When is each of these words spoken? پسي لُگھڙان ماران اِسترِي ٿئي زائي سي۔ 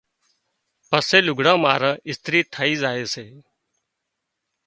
پسي 0.89 1.19
لُگھڙان 1.25 1.57
ماران 1.63 1.95
اِسترِي 2.09 2.39
ٿئي 2.53 2.71
زائي 2.81 3.05
سي۔ 3.13 3.25